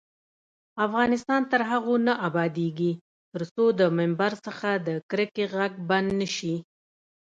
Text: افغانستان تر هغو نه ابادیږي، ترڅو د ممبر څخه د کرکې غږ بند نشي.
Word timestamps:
افغانستان 0.85 1.41
تر 1.51 1.61
هغو 1.71 1.95
نه 2.07 2.13
ابادیږي، 2.27 2.91
ترڅو 3.33 3.65
د 3.79 3.81
ممبر 3.97 4.31
څخه 4.45 4.69
د 4.87 4.89
کرکې 5.09 5.45
غږ 5.55 5.73
بند 5.89 6.09
نشي. 6.19 6.55